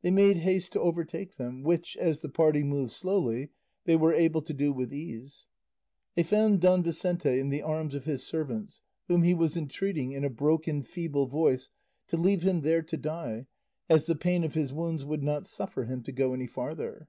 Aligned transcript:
They 0.00 0.10
made 0.10 0.38
haste 0.38 0.72
to 0.72 0.80
overtake 0.80 1.36
them, 1.36 1.62
which, 1.62 1.94
as 1.98 2.20
the 2.22 2.30
party 2.30 2.62
moved 2.62 2.90
slowly, 2.90 3.50
they 3.84 3.96
were 3.96 4.14
able 4.14 4.40
to 4.40 4.54
do 4.54 4.72
with 4.72 4.94
ease. 4.94 5.44
They 6.14 6.22
found 6.22 6.62
Don 6.62 6.82
Vicente 6.82 7.38
in 7.38 7.50
the 7.50 7.60
arms 7.60 7.94
of 7.94 8.06
his 8.06 8.22
servants, 8.26 8.80
whom 9.08 9.24
he 9.24 9.34
was 9.34 9.58
entreating 9.58 10.12
in 10.12 10.24
a 10.24 10.30
broken 10.30 10.80
feeble 10.80 11.26
voice 11.26 11.68
to 12.06 12.16
leave 12.16 12.44
him 12.44 12.62
there 12.62 12.80
to 12.80 12.96
die, 12.96 13.44
as 13.90 14.06
the 14.06 14.16
pain 14.16 14.42
of 14.42 14.54
his 14.54 14.72
wounds 14.72 15.04
would 15.04 15.22
not 15.22 15.46
suffer 15.46 15.84
him 15.84 16.02
to 16.04 16.12
go 16.12 16.32
any 16.32 16.46
farther. 16.46 17.06